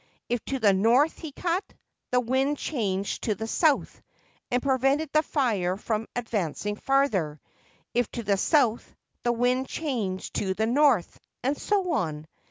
[0.29, 1.63] If to the north he cut,
[2.09, 4.01] the wind changed to the south
[4.49, 7.39] and prevented the fire from advancing farther;
[7.93, 12.25] if to the south, the wind changed to the north; and so on.